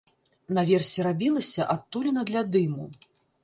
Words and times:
Наверсе 0.57 1.05
рабілася 1.09 1.69
адтуліна 1.77 2.27
для 2.33 2.47
дыму. 2.59 2.93